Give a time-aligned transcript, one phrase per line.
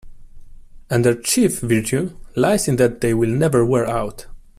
[0.89, 4.25] And their chief virtue lies in that they will never wear out.